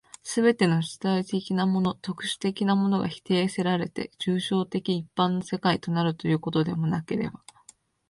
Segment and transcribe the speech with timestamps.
[0.23, 7.43] すべての主体的なもの、特殊的なものが否定せられて、抽象的一般の世界となるということでもなければ、